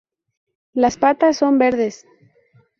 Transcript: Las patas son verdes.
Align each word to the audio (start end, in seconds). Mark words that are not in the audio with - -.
Las 0.73 0.97
patas 0.97 1.37
son 1.37 1.59
verdes. 1.59 2.07